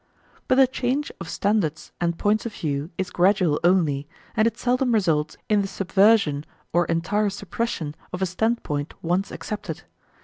But 0.47 0.55
the 0.55 0.65
change 0.65 1.11
of 1.21 1.29
standards 1.29 1.91
and 2.01 2.17
points 2.17 2.47
of 2.47 2.55
view 2.55 2.89
is 2.97 3.11
gradual 3.11 3.59
only, 3.63 4.07
and 4.35 4.47
it 4.47 4.57
seldom 4.57 4.93
results 4.93 5.37
in 5.47 5.61
the 5.61 5.67
subversion 5.67 6.43
or 6.73 6.85
entire 6.85 7.29
suppression 7.29 7.93
of 8.11 8.19
a 8.19 8.25
standpoint 8.25 8.95
once 9.03 9.29
accepted. 9.31 9.83